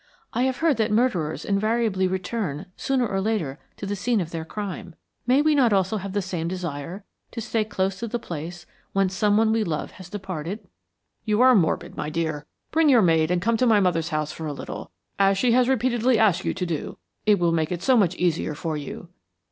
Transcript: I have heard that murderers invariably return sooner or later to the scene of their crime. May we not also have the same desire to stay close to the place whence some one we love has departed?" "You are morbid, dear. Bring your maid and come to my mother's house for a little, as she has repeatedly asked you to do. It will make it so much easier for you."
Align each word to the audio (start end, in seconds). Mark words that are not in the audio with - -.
I 0.33 0.41
have 0.45 0.57
heard 0.65 0.77
that 0.77 0.89
murderers 0.91 1.45
invariably 1.45 2.07
return 2.07 2.65
sooner 2.75 3.05
or 3.07 3.21
later 3.21 3.59
to 3.77 3.85
the 3.85 3.95
scene 3.95 4.19
of 4.19 4.31
their 4.31 4.43
crime. 4.43 4.95
May 5.27 5.43
we 5.43 5.53
not 5.53 5.73
also 5.73 5.97
have 5.97 6.13
the 6.13 6.23
same 6.23 6.47
desire 6.47 7.03
to 7.29 7.39
stay 7.39 7.63
close 7.63 7.99
to 7.99 8.07
the 8.07 8.17
place 8.17 8.65
whence 8.93 9.13
some 9.15 9.37
one 9.37 9.51
we 9.51 9.63
love 9.63 9.91
has 9.91 10.09
departed?" 10.09 10.67
"You 11.23 11.39
are 11.41 11.53
morbid, 11.53 11.95
dear. 12.13 12.47
Bring 12.71 12.89
your 12.89 13.03
maid 13.03 13.29
and 13.29 13.43
come 13.43 13.57
to 13.57 13.67
my 13.67 13.79
mother's 13.79 14.09
house 14.09 14.31
for 14.31 14.47
a 14.47 14.53
little, 14.53 14.89
as 15.19 15.37
she 15.37 15.51
has 15.51 15.69
repeatedly 15.69 16.17
asked 16.17 16.45
you 16.45 16.55
to 16.55 16.65
do. 16.65 16.97
It 17.27 17.37
will 17.37 17.51
make 17.51 17.71
it 17.71 17.83
so 17.83 17.95
much 17.95 18.15
easier 18.15 18.55
for 18.55 18.75
you." 18.75 19.09